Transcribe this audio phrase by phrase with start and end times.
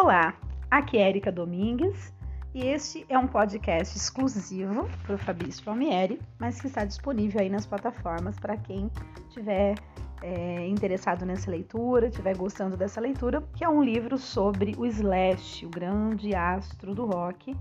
[0.00, 0.32] Olá,
[0.70, 2.14] aqui é Erika Domingues
[2.54, 7.50] e este é um podcast exclusivo para o Fabrício Palmieri, mas que está disponível aí
[7.50, 8.88] nas plataformas para quem
[9.30, 9.74] tiver
[10.22, 15.66] é, interessado nessa leitura, estiver gostando dessa leitura, que é um livro sobre o Slash,
[15.66, 17.56] o grande astro do rock,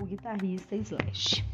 [0.00, 1.44] o guitarrista Slash.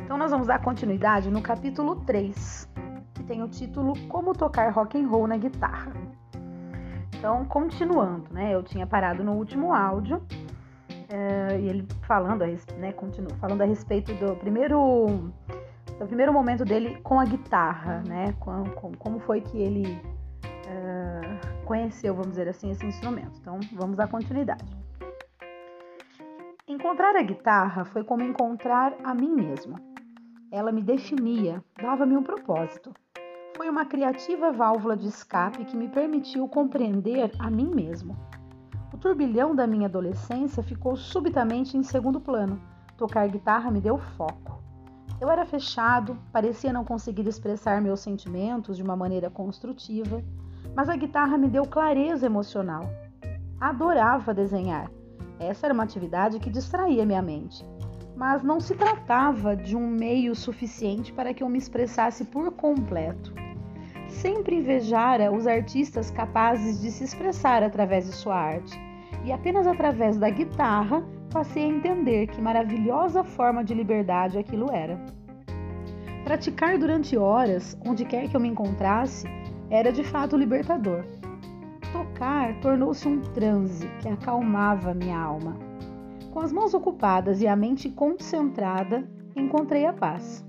[0.00, 2.68] Então nós vamos dar continuidade no capítulo 3,
[3.14, 6.05] que tem o título Como tocar rock and roll na guitarra.
[7.18, 8.54] Então, continuando, né?
[8.54, 10.22] Eu tinha parado no último áudio
[11.08, 12.94] é, e ele falando, a, né?
[13.40, 15.32] Falando a respeito do primeiro,
[15.98, 18.32] do primeiro momento dele com a guitarra, né?
[18.38, 20.00] Com, com, como foi que ele
[20.68, 23.38] é, conheceu, vamos dizer assim, esse instrumento.
[23.40, 24.76] Então, vamos dar continuidade.
[26.68, 29.80] Encontrar a guitarra foi como encontrar a mim mesma.
[30.52, 32.92] Ela me definia, dava-me um propósito
[33.56, 38.14] foi uma criativa válvula de escape que me permitiu compreender a mim mesmo.
[38.92, 42.60] O turbilhão da minha adolescência ficou subitamente em segundo plano.
[42.98, 44.62] Tocar guitarra me deu foco.
[45.18, 50.22] Eu era fechado, parecia não conseguir expressar meus sentimentos de uma maneira construtiva,
[50.74, 52.82] mas a guitarra me deu clareza emocional.
[53.58, 54.90] Adorava desenhar.
[55.40, 57.64] Essa era uma atividade que distraía minha mente
[58.16, 63.30] mas não se tratava de um meio suficiente para que eu me expressasse por completo
[64.16, 68.78] sempre invejara os artistas capazes de se expressar através de sua arte,
[69.24, 74.98] e apenas através da guitarra passei a entender que maravilhosa forma de liberdade aquilo era.
[76.24, 79.26] Praticar durante horas, onde quer que eu me encontrasse,
[79.70, 81.04] era de fato libertador.
[81.92, 85.56] Tocar tornou-se um transe que acalmava minha alma.
[86.32, 90.45] Com as mãos ocupadas e a mente concentrada, encontrei a paz.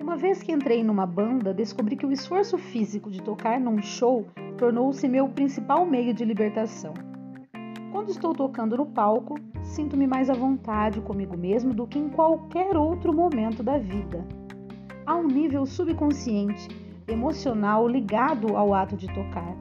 [0.00, 4.26] Uma vez que entrei numa banda, descobri que o esforço físico de tocar num show
[4.56, 6.94] tornou-se meu principal meio de libertação.
[7.92, 12.78] Quando estou tocando no palco, sinto-me mais à vontade comigo mesmo do que em qualquer
[12.78, 14.26] outro momento da vida.
[15.04, 16.66] Há um nível subconsciente,
[17.06, 19.54] emocional ligado ao ato de tocar.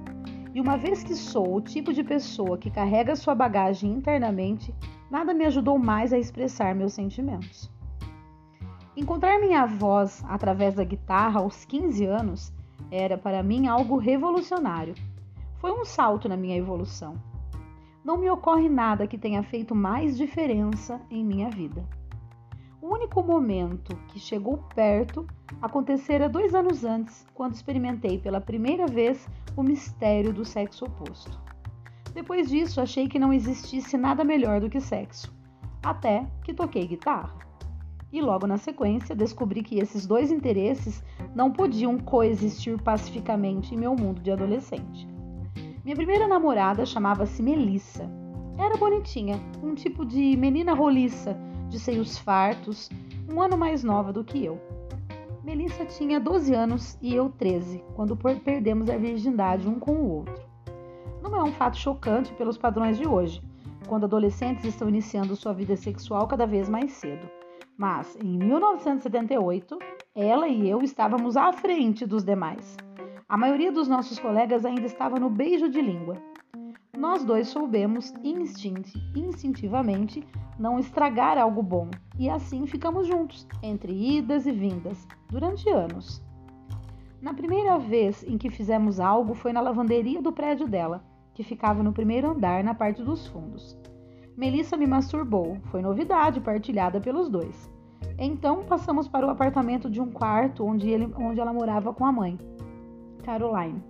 [0.55, 4.73] E uma vez que sou o tipo de pessoa que carrega sua bagagem internamente,
[5.11, 7.69] nada me ajudou mais a expressar meus sentimentos.
[8.97, 12.51] Encontrar minha voz através da guitarra aos 15 anos
[12.91, 14.95] era para mim algo revolucionário.
[15.59, 17.15] Foi um salto na minha evolução.
[18.03, 21.87] Não me ocorre nada que tenha feito mais diferença em minha vida.
[22.81, 25.27] O único momento que chegou perto
[25.61, 31.39] acontecera dois anos antes, quando experimentei pela primeira vez o mistério do sexo oposto.
[32.13, 35.31] Depois disso, achei que não existisse nada melhor do que sexo,
[35.83, 37.48] até que toquei guitarra
[38.11, 41.03] e logo na sequência descobri que esses dois interesses
[41.35, 45.07] não podiam coexistir pacificamente em meu mundo de adolescente.
[45.83, 48.09] Minha primeira namorada chamava-se Melissa.
[48.57, 51.37] Era bonitinha, um tipo de menina roliça,
[51.69, 52.89] de seios fartos,
[53.31, 54.59] um ano mais nova do que eu.
[55.43, 60.43] Melissa tinha 12 anos e eu 13, quando perdemos a virgindade um com o outro.
[61.23, 63.41] Não é um fato chocante pelos padrões de hoje,
[63.87, 67.38] quando adolescentes estão iniciando sua vida sexual cada vez mais cedo.
[67.79, 69.79] Mas em 1978,
[70.13, 72.75] ela e eu estávamos à frente dos demais.
[73.29, 76.17] A maioria dos nossos colegas ainda estava no beijo de língua.
[76.97, 78.13] Nós dois soubemos
[79.15, 80.27] instintivamente
[80.59, 86.21] não estragar algo bom e assim ficamos juntos, entre idas e vindas, durante anos.
[87.21, 91.01] Na primeira vez em que fizemos algo foi na lavanderia do prédio dela,
[91.33, 93.79] que ficava no primeiro andar na parte dos fundos.
[94.39, 97.69] Melissa me masturbou, foi novidade partilhada pelos dois.
[98.17, 102.11] Então passamos para o apartamento de um quarto onde, ele, onde ela morava com a
[102.13, 102.39] mãe,
[103.21, 103.83] Caroline.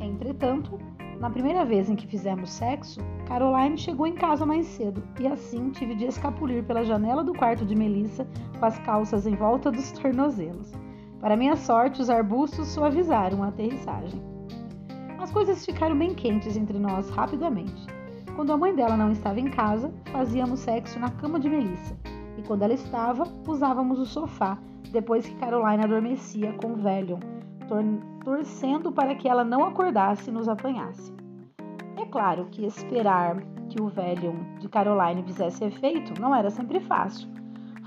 [0.00, 0.78] Entretanto,
[1.18, 5.70] na primeira vez em que fizemos sexo, Caroline chegou em casa mais cedo e assim
[5.70, 8.24] tive de escapulir pela janela do quarto de Melissa
[8.60, 10.72] com as calças em volta dos tornozelos.
[11.18, 14.22] Para minha sorte, os arbustos suavizaram a aterrissagem.
[15.18, 17.84] As coisas ficaram bem quentes entre nós rapidamente.
[18.34, 21.94] Quando a mãe dela não estava em casa, fazíamos sexo na cama de Melissa.
[22.38, 24.56] E quando ela estava, usávamos o sofá,
[24.90, 27.20] depois que Caroline adormecia com Velion,
[27.68, 27.84] tor
[28.24, 31.12] torcendo para que ela não acordasse e nos apanhasse.
[31.98, 37.28] É claro que esperar que o Velion de Caroline fizesse efeito não era sempre fácil.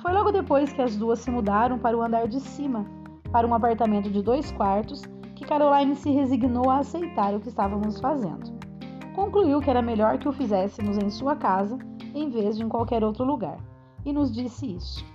[0.02, 2.86] Foi logo depois que as duas se mudaram para o andar de cima,
[3.32, 5.02] para um apartamento de dois quartos,
[5.36, 8.55] que Caroline se resignou a aceitar o que estávamos fazendo
[9.16, 11.80] concluiu que era melhor que o fizéssemos em sua casa
[12.14, 13.58] em vez de em qualquer outro lugar,
[14.06, 15.06] e nos disse isso.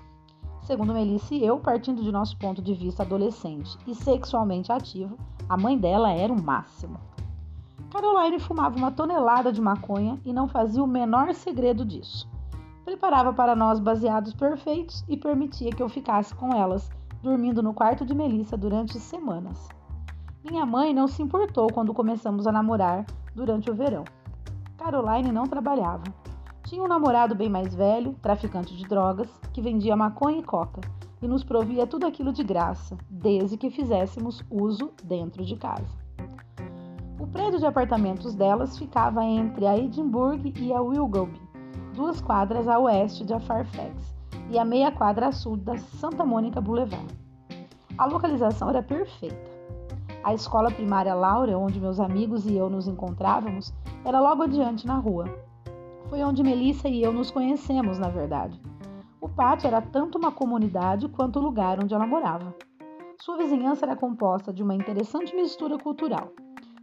[0.63, 5.19] Segundo Melissa e eu, partindo de nosso ponto de vista adolescente e sexualmente ativo,
[5.49, 6.99] a mãe dela era o máximo.
[7.91, 12.29] Caroline fumava uma tonelada de maconha e não fazia o menor segredo disso.
[12.85, 16.91] Preparava para nós baseados perfeitos e permitia que eu ficasse com elas,
[17.23, 19.69] dormindo no quarto de Melissa durante semanas.
[20.49, 23.05] Minha mãe não se importou quando começamos a namorar
[23.35, 24.05] durante o verão.
[24.77, 26.05] Caroline não trabalhava.
[26.65, 30.81] Tinha um namorado bem mais velho, traficante de drogas, que vendia maconha e coca
[31.23, 35.99] e nos provia tudo aquilo de graça, desde que fizéssemos uso dentro de casa.
[37.19, 41.41] O prédio de apartamentos delas ficava entre a Edinburgh e a Willoughby,
[41.95, 44.15] duas quadras a oeste de Fairfax
[44.51, 47.15] e a meia quadra a sul da Santa Mônica Boulevard.
[47.99, 49.50] A localização era perfeita.
[50.23, 53.73] A escola primária Laura, onde meus amigos e eu nos encontrávamos,
[54.05, 55.25] era logo adiante na rua.
[56.11, 58.61] Foi onde Melissa e eu nos conhecemos, na verdade.
[59.19, 62.55] O pátio era tanto uma comunidade quanto o lugar onde ela morava.
[63.19, 66.33] Sua vizinhança era composta de uma interessante mistura cultural.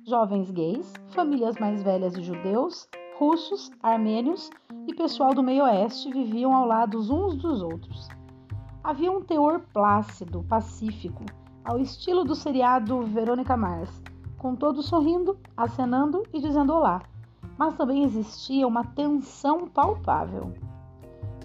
[0.07, 2.87] Jovens gays, famílias mais velhas de judeus,
[3.19, 4.49] russos, armênios
[4.87, 8.07] e pessoal do meio-oeste viviam ao lado uns dos outros.
[8.83, 11.23] Havia um teor plácido, pacífico,
[11.67, 14.01] ao estilo do seriado Verônica Mars,
[14.37, 17.01] com todos sorrindo, acenando e dizendo olá,
[17.57, 20.53] mas também existia uma tensão palpável.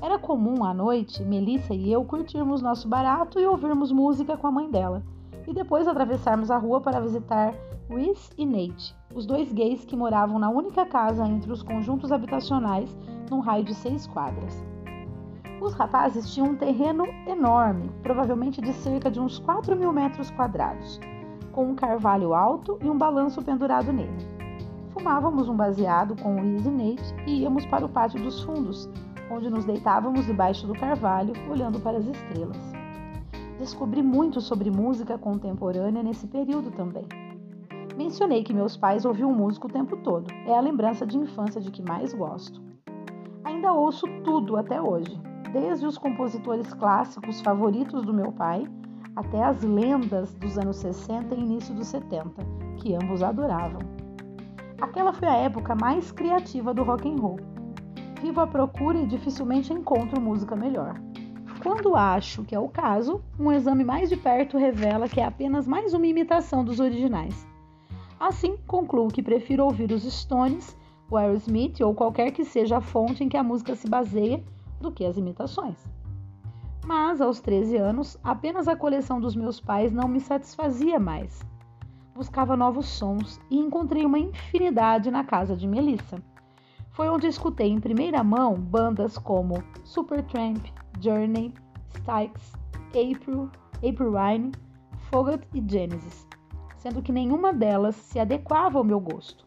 [0.01, 4.53] Era comum à noite Melissa e eu curtirmos nosso barato e ouvirmos música com a
[4.53, 5.03] mãe dela,
[5.45, 7.53] e depois atravessarmos a rua para visitar
[7.91, 12.97] Rhys e Nate, os dois gays que moravam na única casa entre os conjuntos habitacionais
[13.29, 14.72] num raio de seis quadras.
[15.63, 20.99] Os rapazes tinham um terreno enorme, provavelmente de cerca de uns 4 mil metros quadrados,
[21.53, 24.27] com um carvalho alto e um balanço pendurado nele.
[24.89, 28.91] Fumávamos um baseado com o e Nate e íamos para o pátio dos fundos,
[29.31, 32.73] onde nos deitávamos debaixo do carvalho, olhando para as estrelas.
[33.57, 37.07] Descobri muito sobre música contemporânea nesse período também.
[37.97, 40.27] Mencionei que meus pais ouviam música o tempo todo.
[40.45, 42.61] É a lembrança de infância de que mais gosto.
[43.45, 45.21] Ainda ouço tudo até hoje,
[45.53, 48.67] desde os compositores clássicos favoritos do meu pai
[49.15, 52.43] até as lendas dos anos 60 e início dos 70,
[52.79, 53.81] que ambos adoravam.
[54.81, 57.39] Aquela foi a época mais criativa do rock and roll.
[58.23, 60.99] Vivo à procura e dificilmente encontro música melhor.
[61.63, 65.69] Quando acho que é o caso, um exame mais de perto revela que é apenas
[65.69, 67.47] mais uma imitação dos originais.
[68.19, 70.77] Assim, concluo que prefiro ouvir os Stones,
[71.11, 74.43] o Aerosmith ou qualquer que seja a fonte em que a música se baseia
[74.83, 75.79] do que as imitações.
[76.85, 81.41] Mas, aos 13 anos, apenas a coleção dos meus pais não me satisfazia mais.
[82.15, 86.17] Buscava novos sons e encontrei uma infinidade na casa de Melissa.
[86.91, 90.67] Foi onde escutei em primeira mão bandas como Supertramp,
[91.01, 91.55] Journey,
[91.95, 92.53] Styx,
[92.89, 94.53] April, April Wine,
[95.11, 96.27] Fogat e Genesis,
[96.77, 99.47] sendo que nenhuma delas se adequava ao meu gosto.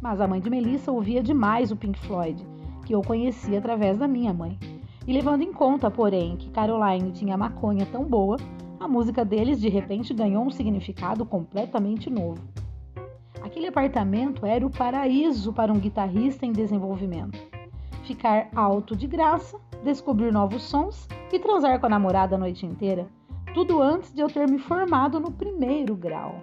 [0.00, 2.57] Mas a mãe de Melissa ouvia demais o Pink Floyd
[2.88, 4.58] que eu conheci através da minha mãe.
[5.06, 8.38] E levando em conta, porém, que Caroline tinha maconha tão boa,
[8.80, 12.40] a música deles de repente ganhou um significado completamente novo.
[13.42, 17.38] Aquele apartamento era o paraíso para um guitarrista em desenvolvimento.
[18.04, 23.06] Ficar alto de graça, descobrir novos sons e transar com a namorada a noite inteira.
[23.52, 26.42] Tudo antes de eu ter me formado no primeiro grau.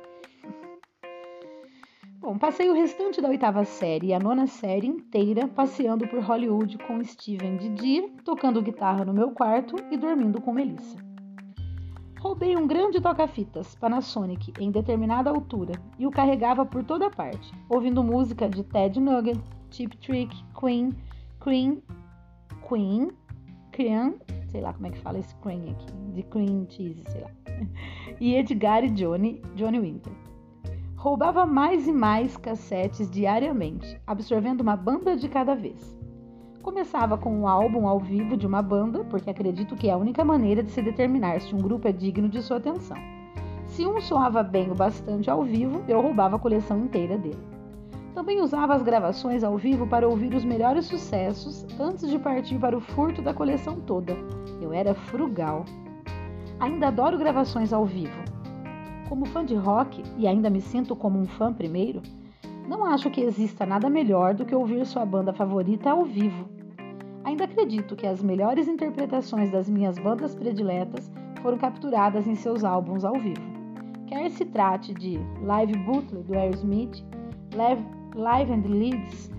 [2.26, 6.76] Bom, passei o restante da oitava série e a nona série inteira passeando por Hollywood
[6.80, 10.98] com Steven de dia, tocando guitarra no meu quarto e dormindo com Melissa.
[12.20, 18.04] Roubei um grande toca-fitas Panasonic em determinada altura e o carregava por toda parte, ouvindo
[18.04, 19.40] música de Ted Nugget,
[19.70, 20.96] Cheap Trick, Queen,
[21.44, 21.84] Queen,
[22.68, 23.12] Queen,
[23.72, 24.16] Cream,
[24.48, 27.30] sei lá como é que fala esse Queen aqui, de Cream Cheese, sei lá,
[28.20, 30.25] e Edgar e Johnny, Johnny Winter.
[31.06, 35.96] Roubava mais e mais cassetes diariamente, absorvendo uma banda de cada vez.
[36.64, 40.26] Começava com um álbum ao vivo de uma banda, porque acredito que é a única
[40.26, 42.98] maneira de se determinar se um grupo é digno de sua atenção.
[43.68, 47.38] Se um soava bem o bastante ao vivo, eu roubava a coleção inteira dele.
[48.16, 52.76] Também usava as gravações ao vivo para ouvir os melhores sucessos antes de partir para
[52.76, 54.18] o furto da coleção toda.
[54.60, 55.66] Eu era frugal.
[56.60, 58.35] Ainda adoro gravações ao vivo,
[59.08, 62.02] como fã de rock, e ainda me sinto como um fã primeiro,
[62.68, 66.50] não acho que exista nada melhor do que ouvir sua banda favorita ao vivo.
[67.24, 73.04] Ainda acredito que as melhores interpretações das minhas bandas prediletas foram capturadas em seus álbuns
[73.04, 73.42] ao vivo.
[74.08, 77.04] Quer se trate de Live Bootleg do Aerosmith,
[77.56, 77.84] Live,
[78.16, 79.32] Live and Leads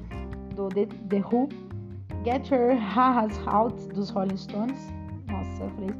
[0.54, 1.48] do The, The Who,
[2.24, 4.92] Get Your Ha-Has Out dos Rolling Stones,
[5.28, 5.90] nossa, eu falei,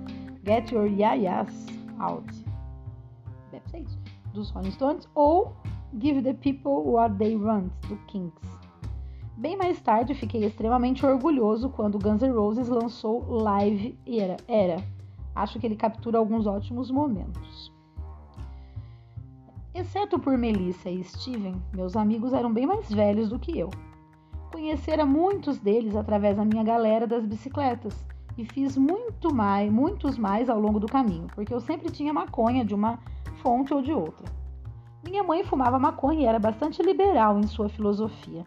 [0.45, 1.67] Get Your Ya-Ya's
[2.01, 2.46] Out
[4.33, 5.57] dos Rolling Stones, ou
[5.99, 8.57] Give the People What They Want, do Kinks.
[9.39, 14.37] Bem mais tarde, fiquei extremamente orgulhoso quando Guns N' Roses lançou Live Era.
[14.49, 14.77] Era.
[15.35, 17.71] Acho que ele captura alguns ótimos momentos.
[19.75, 23.69] Exceto por Melissa e Steven, meus amigos eram bem mais velhos do que eu.
[24.51, 27.95] Conhecera muitos deles através da minha galera das bicicletas
[28.39, 32.65] e fiz muito mais, muitos mais ao longo do caminho, porque eu sempre tinha maconha
[32.65, 32.99] de uma
[33.47, 34.27] fonte ou de outra.
[35.05, 38.45] Minha mãe fumava maconha e era bastante liberal em sua filosofia.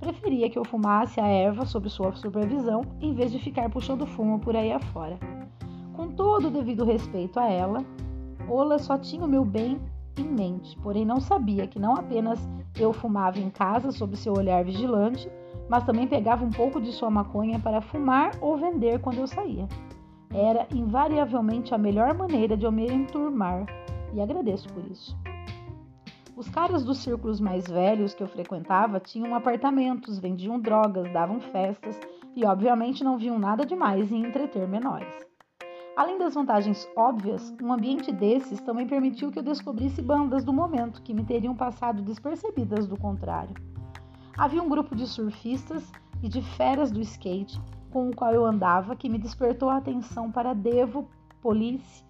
[0.00, 4.38] Preferia que eu fumasse a erva sob sua supervisão em vez de ficar puxando fumo
[4.38, 5.18] por aí afora.
[5.92, 7.84] Com todo o devido respeito a ela,
[8.48, 9.78] Ola só tinha o meu bem
[10.16, 12.40] em mente, porém não sabia que não apenas
[12.80, 15.30] eu fumava em casa sob seu olhar vigilante,
[15.68, 19.68] mas também pegava um pouco de sua maconha para fumar ou vender quando eu saía.
[20.32, 23.66] Era invariavelmente a melhor maneira de eu me enturmar
[24.12, 25.16] e agradeço por isso.
[26.36, 31.98] Os caras dos círculos mais velhos que eu frequentava tinham apartamentos, vendiam drogas, davam festas
[32.36, 35.12] e, obviamente, não viam nada demais em entreter menores.
[35.96, 41.02] Além das vantagens óbvias, um ambiente desses também permitiu que eu descobrisse bandas do momento
[41.02, 43.56] que me teriam passado despercebidas do contrário.
[44.38, 45.90] Havia um grupo de surfistas
[46.22, 47.60] e de feras do skate
[47.90, 51.08] com o qual eu andava que me despertou a atenção para Devo,
[51.40, 52.04] Police,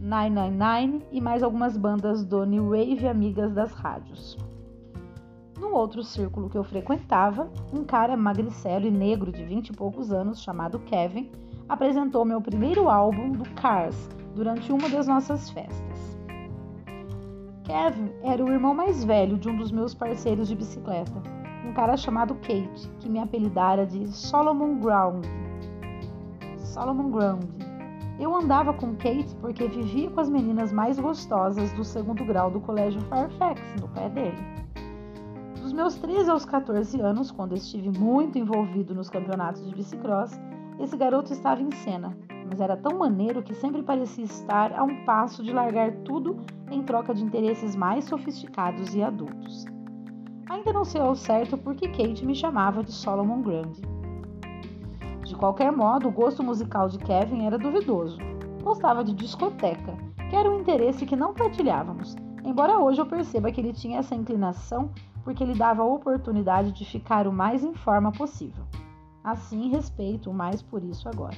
[0.00, 4.36] 999 e mais algumas bandas do New Wave amigas das rádios.
[5.58, 10.12] No outro círculo que eu frequentava, um cara magricelo e negro de vinte e poucos
[10.12, 11.30] anos, chamado Kevin,
[11.68, 16.18] apresentou meu primeiro álbum do Cars durante uma das nossas festas.
[17.64, 21.96] Kevin era o irmão mais velho de um dos meus parceiros de bicicleta um cara
[21.96, 25.24] chamado Kate, que me apelidara de Solomon Ground.
[26.56, 27.67] Solomon Ground.
[28.18, 32.60] Eu andava com Kate porque vivia com as meninas mais gostosas do segundo grau do
[32.60, 34.36] colégio Fairfax, no pé dele.
[35.60, 40.40] Dos meus 13 aos 14 anos, quando estive muito envolvido nos campeonatos de bicicross,
[40.80, 42.16] esse garoto estava em cena,
[42.48, 46.38] mas era tão maneiro que sempre parecia estar a um passo de largar tudo
[46.70, 49.64] em troca de interesses mais sofisticados e adultos.
[50.48, 53.97] Ainda não sei ao certo por que Kate me chamava de Solomon Grande.
[55.38, 58.18] Qualquer modo, o gosto musical de Kevin era duvidoso.
[58.60, 59.96] Gostava de discoteca,
[60.28, 64.16] que era um interesse que não partilhávamos, embora hoje eu perceba que ele tinha essa
[64.16, 64.90] inclinação
[65.22, 68.64] porque lhe dava a oportunidade de ficar o mais em forma possível.
[69.22, 71.36] Assim, respeito mais por isso agora.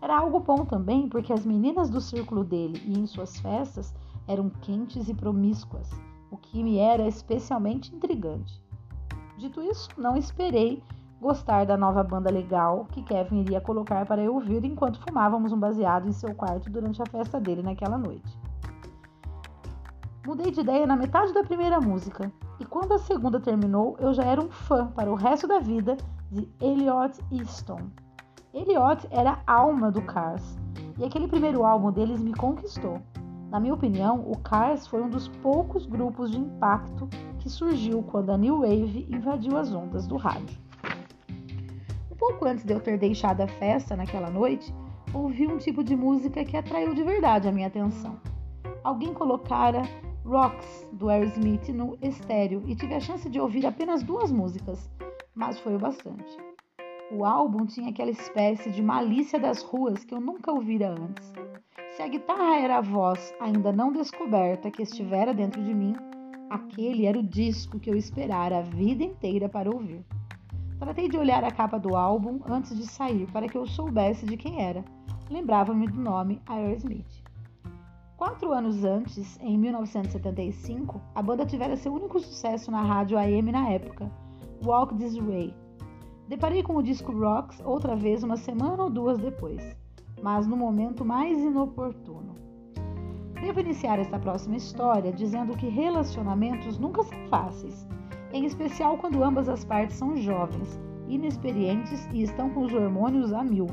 [0.00, 3.94] Era algo bom também porque as meninas do círculo dele e em suas festas
[4.26, 5.90] eram quentes e promíscuas
[6.30, 8.62] o que me era especialmente intrigante.
[9.36, 10.82] Dito isso, não esperei
[11.24, 15.58] gostar da nova banda legal que Kevin iria colocar para eu ouvir enquanto fumávamos um
[15.58, 18.38] baseado em seu quarto durante a festa dele naquela noite.
[20.26, 24.22] Mudei de ideia na metade da primeira música, e quando a segunda terminou, eu já
[24.22, 25.96] era um fã para o resto da vida
[26.30, 27.80] de Elliot Easton.
[28.52, 30.58] Elliot era a alma do Cars,
[30.98, 33.00] e aquele primeiro álbum deles me conquistou.
[33.50, 38.28] Na minha opinião, o Cars foi um dos poucos grupos de impacto que surgiu quando
[38.28, 40.63] a New Wave invadiu as ondas do rádio.
[42.26, 44.72] Pouco antes de eu ter deixado a festa naquela noite,
[45.12, 48.18] ouvi um tipo de música que atraiu de verdade a minha atenção.
[48.82, 49.82] Alguém colocara
[50.24, 54.90] Rocks do Aerosmith no estéreo e tive a chance de ouvir apenas duas músicas,
[55.34, 56.34] mas foi o bastante.
[57.12, 61.30] O álbum tinha aquela espécie de malícia das ruas que eu nunca ouvira antes.
[61.90, 65.94] Se a guitarra era a voz ainda não descoberta que estivera dentro de mim,
[66.48, 70.02] aquele era o disco que eu esperara a vida inteira para ouvir.
[70.84, 74.36] Tratei de olhar a capa do álbum antes de sair para que eu soubesse de
[74.36, 74.84] quem era.
[75.30, 77.24] Lembrava-me do nome Aerosmith.
[78.18, 83.70] Quatro anos antes, em 1975, a banda tivera seu único sucesso na rádio AM na
[83.70, 84.12] época,
[84.62, 85.54] Walk This Way.
[86.28, 89.74] Deparei com o disco Rocks outra vez uma semana ou duas depois
[90.22, 92.34] mas no momento mais inoportuno.
[93.40, 97.86] Devo iniciar esta próxima história dizendo que relacionamentos nunca são fáceis,
[98.34, 103.44] em especial quando ambas as partes são jovens, inexperientes e estão com os hormônios a
[103.44, 103.68] mil.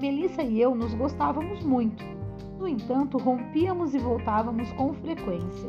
[0.00, 2.02] Melissa e eu nos gostávamos muito.
[2.58, 5.68] No entanto, rompíamos e voltávamos com frequência,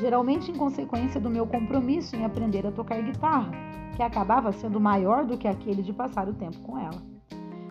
[0.00, 3.52] geralmente em consequência do meu compromisso em aprender a tocar guitarra,
[3.94, 7.00] que acabava sendo maior do que aquele de passar o tempo com ela.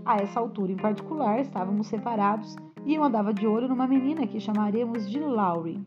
[0.05, 2.55] A essa altura em particular, estávamos separados
[2.85, 5.85] e eu andava de olho numa menina que chamaremos de Laurie.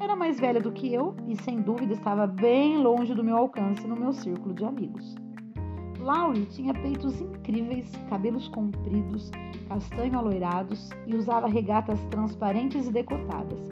[0.00, 3.86] Era mais velha do que eu e, sem dúvida, estava bem longe do meu alcance
[3.86, 5.14] no meu círculo de amigos.
[5.98, 9.30] Laurie tinha peitos incríveis, cabelos compridos,
[9.68, 13.68] castanho aloirados e usava regatas transparentes e decotadas.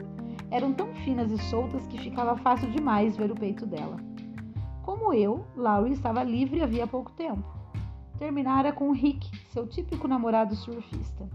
[0.51, 3.97] eram tão finas e soltas que ficava fácil demais ver o peito dela.
[4.83, 7.43] Como eu, Laurie estava livre havia pouco tempo.
[8.19, 11.27] Terminara com Rick, seu típico namorado surfista.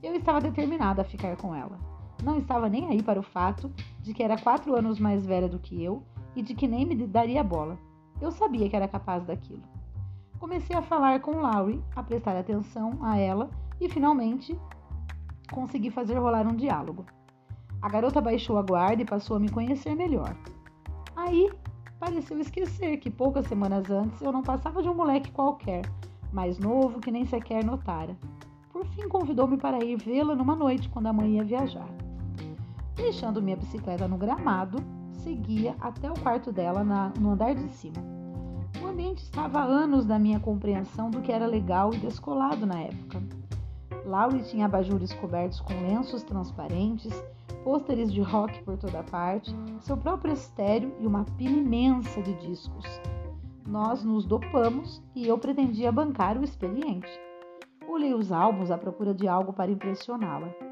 [0.00, 1.97] Eu estava determinada a ficar com ela.
[2.22, 3.70] Não estava nem aí para o fato
[4.00, 6.02] de que era quatro anos mais velha do que eu
[6.34, 7.78] e de que nem me daria bola.
[8.20, 9.62] Eu sabia que era capaz daquilo.
[10.38, 14.58] Comecei a falar com Laurie, a prestar atenção a ela e finalmente
[15.52, 17.04] consegui fazer rolar um diálogo.
[17.80, 20.36] A garota baixou a guarda e passou a me conhecer melhor.
[21.14, 21.50] Aí
[21.98, 25.82] pareceu esquecer que poucas semanas antes eu não passava de um moleque qualquer,
[26.32, 28.16] mais novo que nem sequer notara.
[28.72, 31.88] Por fim, convidou-me para ir vê-la numa noite quando a mãe ia viajar.
[32.98, 34.78] Deixando minha bicicleta no gramado,
[35.12, 37.96] seguia até o quarto dela na, no andar de cima.
[38.82, 42.80] O ambiente estava a anos da minha compreensão do que era legal e descolado na
[42.80, 43.22] época.
[44.04, 47.14] Laurie tinha abajures cobertos com lenços transparentes,
[47.62, 52.84] pôsteres de rock por toda parte, seu próprio estéreo e uma pilha imensa de discos.
[53.64, 57.08] Nós nos dopamos e eu pretendia bancar o expediente.
[57.86, 60.67] Olhei os álbuns à procura de algo para impressioná-la.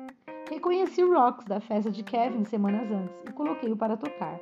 [0.48, 4.40] Reconheci o Rocks da festa de Kevin semanas antes e coloquei-o para tocar,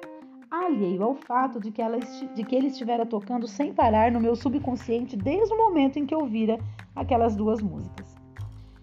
[0.51, 4.37] alheio ao fato de que, ela de que ele estivera tocando sem parar no meu
[4.37, 6.59] subconsciente desde o momento em que ouvira
[6.95, 8.15] aquelas duas músicas.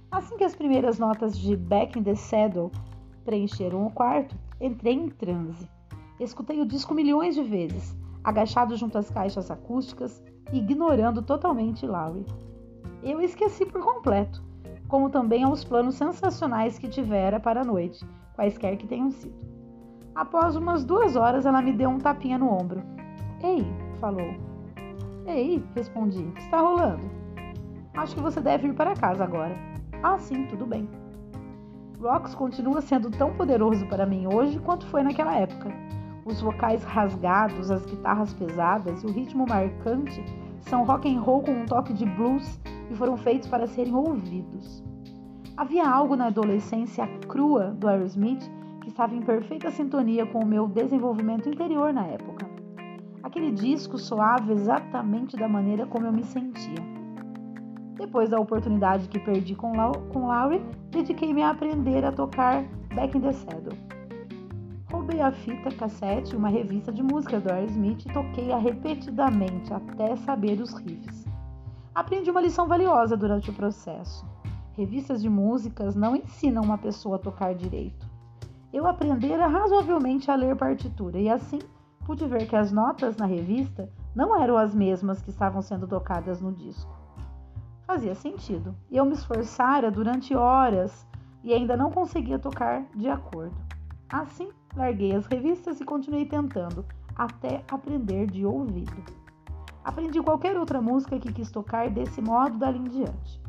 [0.09, 2.71] Assim que as primeiras notas de Back in the Saddle
[3.23, 5.69] preencheram o quarto, entrei em transe.
[6.19, 12.25] Escutei o disco milhões de vezes, agachado junto às caixas acústicas, ignorando totalmente Laurie.
[13.03, 14.43] Eu esqueci por completo
[14.91, 18.05] como também aos planos sensacionais que tivera para a noite,
[18.35, 19.33] quaisquer que tenham sido.
[20.13, 22.83] Após umas duas horas, ela me deu um tapinha no ombro.
[23.41, 23.65] Ei,
[24.01, 24.35] falou.
[25.25, 27.09] Ei, respondi, o que está rolando?
[27.93, 29.55] Acho que você deve ir para casa agora.
[30.03, 30.89] Ah, sim, tudo bem.
[31.97, 35.71] Rocks continua sendo tão poderoso para mim hoje quanto foi naquela época.
[36.25, 40.21] Os vocais rasgados, as guitarras pesadas e o ritmo marcante
[40.59, 42.59] são rock and roll com um toque de blues
[42.91, 44.83] e foram feitos para serem ouvidos.
[45.55, 48.43] Havia algo na adolescência crua do Aerosmith
[48.81, 52.49] que estava em perfeita sintonia com o meu desenvolvimento interior na época.
[53.23, 56.83] Aquele disco soava exatamente da maneira como eu me sentia.
[57.95, 59.71] Depois da oportunidade que perdi com,
[60.11, 63.77] com Laurie, dediquei-me a aprender a tocar Back in the Saddle.
[64.91, 70.15] Roubei a fita cassete e uma revista de música do Aerosmith e toquei-a repetidamente até
[70.17, 71.30] saber os riffs.
[71.93, 74.25] Aprendi uma lição valiosa durante o processo.
[74.73, 78.09] Revistas de músicas não ensinam uma pessoa a tocar direito.
[78.71, 81.59] Eu aprendera razoavelmente a ler partitura e assim
[82.05, 86.39] pude ver que as notas na revista não eram as mesmas que estavam sendo tocadas
[86.39, 86.89] no disco.
[87.85, 88.73] Fazia sentido.
[88.89, 91.05] E eu me esforçara durante horas
[91.43, 93.55] e ainda não conseguia tocar de acordo.
[94.09, 99.03] Assim, larguei as revistas e continuei tentando, até aprender de ouvido.
[99.83, 103.41] Aprendi qualquer outra música que quis tocar desse modo dali em diante.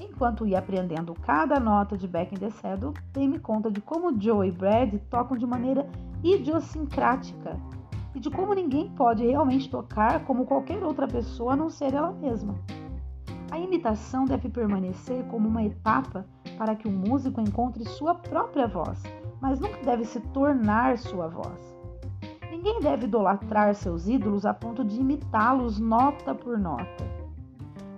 [0.00, 4.48] Enquanto ia aprendendo cada nota de Back in the Saddle, dei-me conta de como Joe
[4.48, 5.88] e Brad tocam de maneira
[6.22, 7.60] idiosincrática
[8.14, 12.12] e de como ninguém pode realmente tocar como qualquer outra pessoa a não ser ela
[12.12, 12.54] mesma.
[13.50, 19.02] A imitação deve permanecer como uma etapa para que o músico encontre sua própria voz,
[19.40, 21.73] mas nunca deve se tornar sua voz.
[22.64, 27.04] Ninguém deve idolatrar seus ídolos a ponto de imitá-los nota por nota.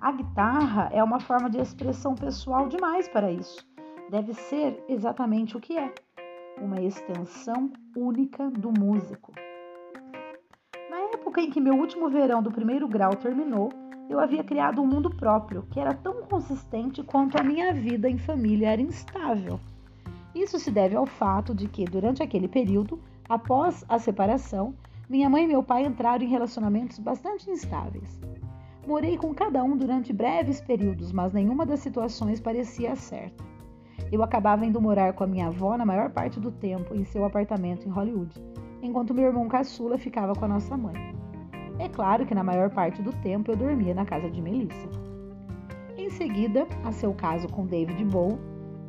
[0.01, 3.65] A guitarra é uma forma de expressão pessoal demais para isso.
[4.11, 5.95] Deve ser exatamente o que é:
[6.61, 9.33] uma extensão única do músico.
[10.91, 13.69] Na época em que meu último verão do primeiro grau terminou,
[14.11, 18.19] eu havia criado um mundo próprio que era tão consistente quanto a minha vida em
[18.19, 19.61] família era instável.
[20.35, 24.75] Isso se deve ao fato de que, durante aquele período, Após a separação,
[25.09, 28.21] minha mãe e meu pai entraram em relacionamentos bastante instáveis.
[28.87, 33.45] Morei com cada um durante breves períodos, mas nenhuma das situações parecia certa.
[34.13, 37.25] Eu acabava indo morar com a minha avó na maior parte do tempo em seu
[37.25, 38.41] apartamento em Hollywood,
[38.81, 40.95] enquanto meu irmão caçula ficava com a nossa mãe.
[41.81, 44.89] É claro que na maior parte do tempo eu dormia na casa de Melissa.
[45.97, 48.39] Em seguida, a seu caso com David Bowie,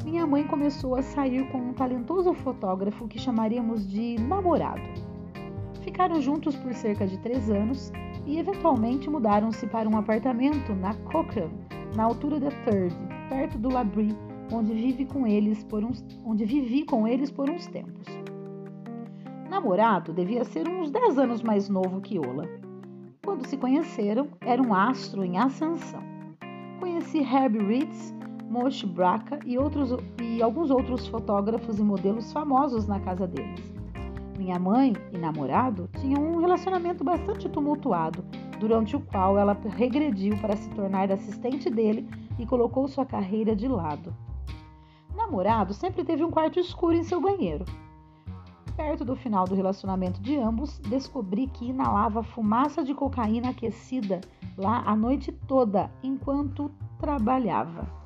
[0.03, 4.81] minha mãe começou a sair com um talentoso fotógrafo que chamaríamos de namorado.
[5.81, 7.91] Ficaram juntos por cerca de três anos
[8.25, 11.53] e eventualmente mudaram-se para um apartamento na Cochrane,
[11.95, 12.95] na altura da Third,
[13.29, 14.15] perto do Labrie,
[14.51, 18.05] onde, vive com eles por uns, onde vivi com eles por uns tempos.
[19.49, 22.47] Namorado devia ser uns 10 anos mais novo que Ola.
[23.23, 26.01] Quando se conheceram, era um astro em ascensão.
[26.79, 28.16] Conheci Herbie Ritz
[28.49, 33.73] Moshe Braca e, outros, e alguns outros fotógrafos e modelos famosos na casa deles.
[34.37, 38.23] Minha mãe e namorado tinham um relacionamento bastante tumultuado,
[38.59, 42.07] durante o qual ela regrediu para se tornar assistente dele
[42.39, 44.13] e colocou sua carreira de lado.
[45.15, 47.65] Namorado sempre teve um quarto escuro em seu banheiro.
[48.75, 54.21] Perto do final do relacionamento de ambos, descobri que inalava fumaça de cocaína aquecida
[54.55, 57.96] lá a noite toda enquanto trabalhava.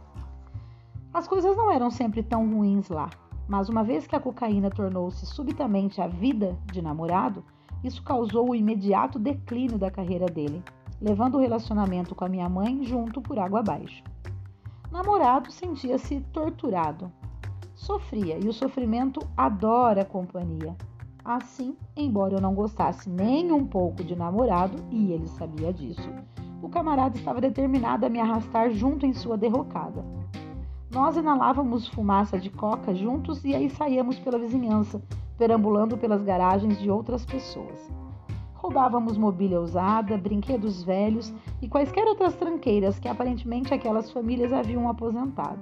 [1.14, 3.10] As coisas não eram sempre tão ruins lá,
[3.46, 7.44] mas uma vez que a cocaína tornou-se subitamente a vida de namorado,
[7.84, 10.64] isso causou o imediato declínio da carreira dele,
[11.02, 14.02] levando o relacionamento com a minha mãe junto por água abaixo.
[14.90, 17.12] Namorado sentia-se torturado.
[17.76, 20.78] Sofria e o sofrimento adora companhia.
[21.26, 26.10] Assim, embora eu não gostasse nem um pouco de namorado, e ele sabia disso,
[26.62, 30.06] o camarada estava determinado a me arrastar junto em sua derrocada.
[30.94, 35.02] Nós inalávamos fumaça de coca juntos e aí saíamos pela vizinhança,
[35.38, 37.90] perambulando pelas garagens de outras pessoas.
[38.56, 45.62] Roubávamos mobília usada, brinquedos velhos e quaisquer outras tranqueiras que aparentemente aquelas famílias haviam aposentado.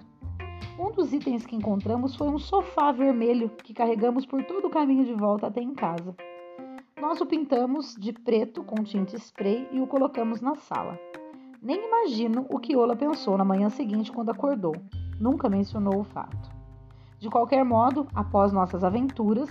[0.79, 5.05] Um dos itens que encontramos foi um sofá vermelho que carregamos por todo o caminho
[5.05, 6.15] de volta até em casa.
[6.99, 10.97] Nós o pintamos de preto com tinta spray e o colocamos na sala.
[11.61, 14.73] Nem imagino o que Ola pensou na manhã seguinte quando acordou
[15.19, 16.49] nunca mencionou o fato.
[17.19, 19.49] De qualquer modo, após nossas aventuras,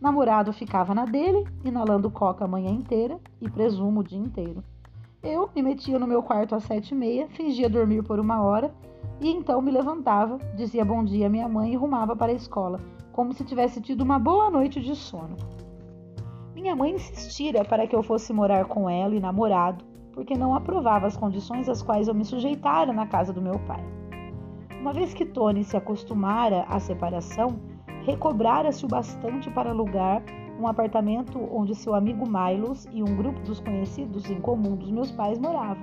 [0.00, 4.62] namorado ficava na dele, inalando coca a manhã inteira e presumo o dia inteiro.
[5.22, 8.72] Eu me metia no meu quarto às sete e meia, fingia dormir por uma hora
[9.20, 12.78] e então me levantava, dizia bom dia à minha mãe e rumava para a escola,
[13.10, 15.36] como se tivesse tido uma boa noite de sono.
[16.54, 21.08] Minha mãe insistira para que eu fosse morar com ela e namorado, porque não aprovava
[21.08, 23.84] as condições às quais eu me sujeitara na casa do meu pai.
[24.80, 27.58] Uma vez que Tony se acostumara à separação,
[28.04, 30.22] recobrara-se o bastante para alugar
[30.58, 35.10] um apartamento onde seu amigo Milos e um grupo dos conhecidos em comum dos meus
[35.10, 35.82] pais moravam.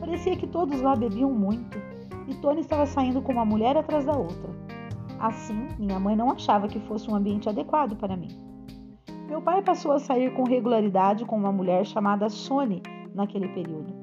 [0.00, 1.78] Parecia que todos lá bebiam muito
[2.26, 4.56] e Tony estava saindo com uma mulher atrás da outra.
[5.20, 8.28] Assim, minha mãe não achava que fosse um ambiente adequado para mim.
[9.28, 12.82] Meu pai passou a sair com regularidade com uma mulher chamada Sony
[13.14, 13.94] naquele período.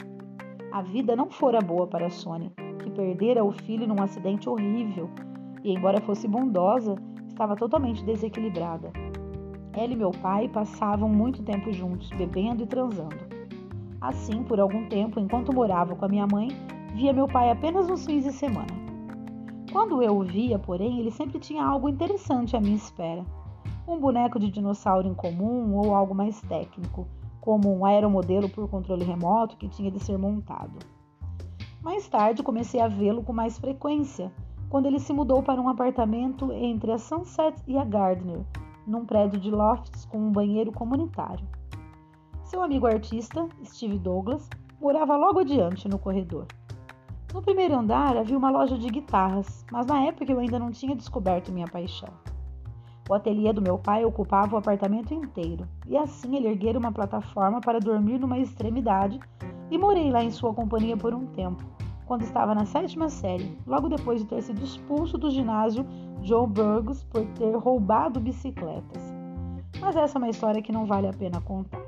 [0.71, 2.51] A vida não fora boa para Sony
[2.85, 5.09] que perdera o filho num acidente horrível
[5.63, 6.95] e, embora fosse bondosa,
[7.27, 8.93] estava totalmente desequilibrada.
[9.73, 13.17] Ela e meu pai passavam muito tempo juntos, bebendo e transando.
[13.99, 16.49] Assim, por algum tempo, enquanto morava com a minha mãe,
[16.93, 18.85] via meu pai apenas nos fins de semana.
[19.71, 23.25] Quando eu o via, porém, ele sempre tinha algo interessante à minha espera.
[23.87, 27.07] Um boneco de dinossauro em comum ou algo mais técnico,
[27.41, 30.94] como um aeromodelo por controle remoto que tinha de ser montado.
[31.85, 34.31] Mais tarde comecei a vê-lo com mais frequência,
[34.71, 38.43] quando ele se mudou para um apartamento entre a Sunset e a Gardner,
[38.87, 41.47] num prédio de lofts com um banheiro comunitário.
[42.43, 44.49] Seu amigo artista, Steve Douglas,
[44.81, 46.47] morava logo adiante no corredor.
[47.31, 50.95] No primeiro andar havia uma loja de guitarras, mas na época eu ainda não tinha
[50.95, 52.09] descoberto minha paixão.
[53.07, 57.61] O ateliê do meu pai ocupava o apartamento inteiro, e assim ele erguera uma plataforma
[57.61, 59.19] para dormir numa extremidade
[59.69, 61.63] e morei lá em sua companhia por um tempo,
[62.05, 65.85] quando estava na sétima série, logo depois de ter sido expulso do ginásio
[66.21, 69.01] Joe Burgos por ter roubado bicicletas.
[69.81, 71.81] Mas essa é uma história que não vale a pena contar.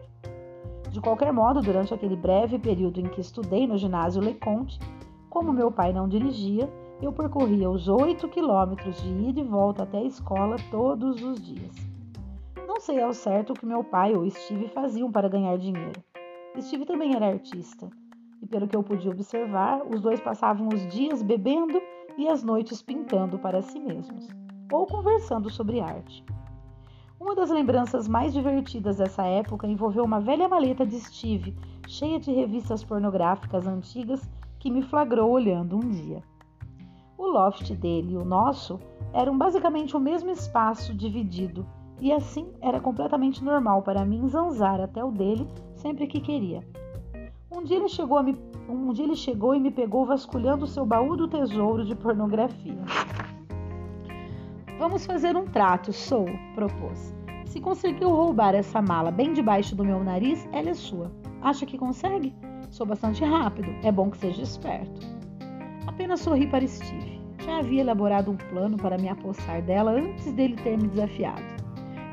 [0.90, 4.80] De qualquer modo, durante aquele breve período em que estudei no ginásio Leconte,
[5.30, 6.68] como meu pai não dirigia,
[7.00, 11.76] eu percorria os oito quilômetros de ida e volta até a escola todos os dias.
[12.68, 16.02] Não sei ao certo o que meu pai ou Steve faziam para ganhar dinheiro.
[16.62, 17.90] Steve também era artista,
[18.42, 21.82] e pelo que eu pude observar, os dois passavam os dias bebendo
[22.18, 24.28] e as noites pintando para si mesmos,
[24.72, 26.24] ou conversando sobre arte.
[27.20, 31.56] Uma das lembranças mais divertidas dessa época envolveu uma velha maleta de Steve,
[31.88, 36.22] cheia de revistas pornográficas antigas, que me flagrou olhando um dia.
[37.18, 38.80] O loft dele e o nosso
[39.14, 41.66] eram basicamente o mesmo espaço dividido,
[42.00, 46.62] e assim era completamente normal para mim zanzar até o dele sempre que queria.
[47.52, 48.38] Um dia ele chegou, me...
[48.68, 52.78] um dia ele chegou e me pegou vasculhando seu baú do tesouro de pornografia.
[54.78, 57.16] Vamos fazer um trato, Sou, propôs.
[57.46, 61.12] Se conseguiu roubar essa mala bem debaixo do meu nariz, ela é sua.
[61.42, 62.36] Acha que consegue?
[62.70, 65.02] Sou bastante rápido, é bom que seja esperto.
[65.88, 67.22] Apenas sorri para Steve.
[67.40, 71.57] Já havia elaborado um plano para me apossar dela antes dele ter me desafiado.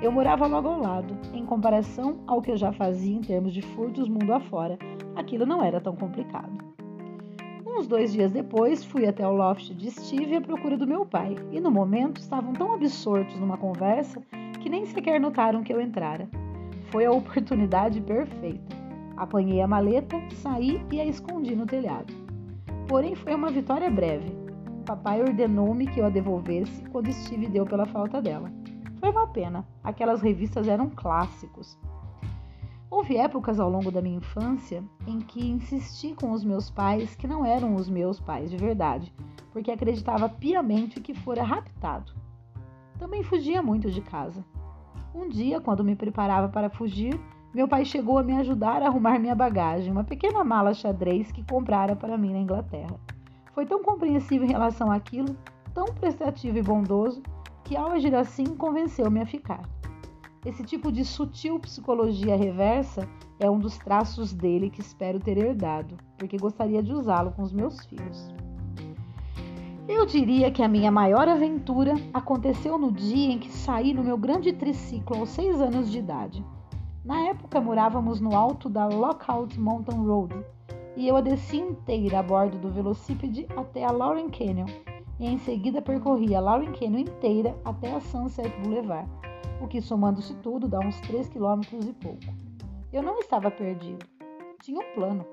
[0.05, 1.17] Eu morava logo ao lado.
[1.33, 4.79] Em comparação ao que eu já fazia em termos de furtos mundo afora,
[5.17, 6.53] aquilo não era tão complicado.
[7.67, 11.35] Uns dois dias depois, fui até o loft de Steve à procura do meu pai,
[11.51, 14.23] e no momento estavam tão absortos numa conversa
[14.61, 16.29] que nem sequer notaram que eu entrara.
[16.91, 18.77] Foi a oportunidade perfeita.
[19.17, 22.13] Apanhei a maleta, saí e a escondi no telhado.
[22.87, 24.37] Porém, foi uma vitória breve.
[24.85, 28.53] Papai ordenou-me que eu a devolvesse quando Steve deu pela falta dela.
[29.05, 31.79] Foi uma pena, aquelas revistas eram clássicos.
[32.91, 37.27] Houve épocas ao longo da minha infância em que insisti com os meus pais que
[37.27, 39.13] não eram os meus pais de verdade,
[39.53, 42.15] porque acreditava piamente que fora raptado.
[42.99, 44.43] Também fugia muito de casa.
[45.15, 47.21] Um dia, quando me preparava para fugir,
[47.53, 51.45] meu pai chegou a me ajudar a arrumar minha bagagem, uma pequena mala xadrez que
[51.45, 52.99] comprara para mim na Inglaterra.
[53.53, 55.37] Foi tão compreensivo em relação àquilo,
[55.75, 57.23] tão prestativo e bondoso,
[57.65, 59.69] que ao agir assim convenceu-me a ficar.
[60.45, 63.09] Esse tipo de sutil psicologia reversa
[63.41, 67.53] é um dos traços dele que espero ter herdado, porque gostaria de usá-lo com os
[67.53, 68.29] meus filhos.
[69.89, 74.19] Eu diria que a minha maior aventura aconteceu no dia em que saí no meu
[74.19, 76.45] grande triciclo aos seis anos de idade.
[77.03, 80.35] Na época morávamos no alto da Lookout Mountain Road
[80.97, 84.67] e eu a desci inteira a bordo do velocípede até a Lauren Canyon
[85.19, 89.09] e em seguida percorri a Lauren Canyon inteira até a Sunset Boulevard,
[89.61, 92.21] o que somando-se tudo dá uns 3 quilômetros e pouco.
[92.93, 94.07] Eu não estava perdido.
[94.63, 95.27] Tinha um plano.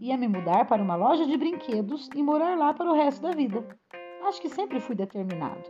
[0.00, 3.32] Ia me mudar para uma loja de brinquedos e morar lá para o resto da
[3.32, 3.66] vida.
[4.24, 5.68] Acho que sempre fui determinado.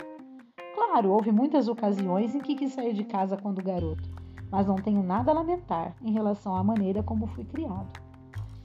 [0.75, 4.11] Claro, houve muitas ocasiões em que quis sair de casa quando garoto,
[4.51, 8.08] mas não tenho nada a lamentar em relação à maneira como fui criado.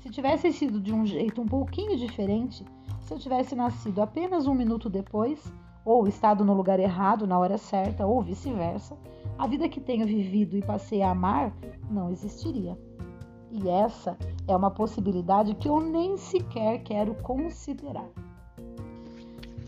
[0.04, 2.66] Se tivesse sido de um jeito um pouquinho diferente,
[3.00, 5.42] se eu tivesse nascido apenas um minuto depois,
[5.86, 8.98] ou estado no lugar errado na hora certa, ou vice-versa,
[9.38, 11.54] a vida que tenho vivido e passei a amar
[11.90, 12.78] não existiria.
[13.50, 18.10] E essa é uma possibilidade que eu nem sequer quero considerar.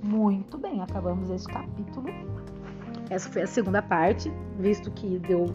[0.03, 2.07] Muito bem, acabamos esse capítulo.
[3.09, 5.45] Essa foi a segunda parte, visto que deu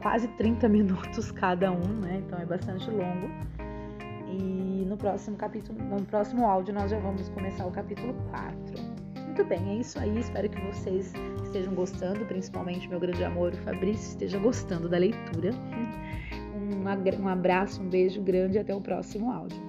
[0.00, 2.22] quase 30 minutos cada um, né?
[2.26, 3.28] Então é bastante longo.
[4.28, 8.56] E no próximo capítulo, no próximo áudio, nós já vamos começar o capítulo 4.
[9.24, 10.18] Muito bem, é isso aí.
[10.18, 15.50] Espero que vocês estejam gostando, principalmente meu grande amor, o Fabrício, esteja gostando da leitura.
[17.20, 19.63] Um abraço, um beijo grande e até o próximo áudio.